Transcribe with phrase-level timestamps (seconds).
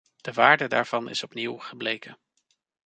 [0.21, 2.17] De waarde daarvan is opnieuw gebleken.